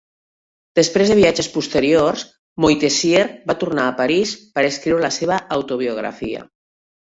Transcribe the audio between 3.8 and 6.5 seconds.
a París per escriure la seva autobiografia.